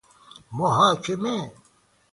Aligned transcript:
محاکمه 0.57 1.51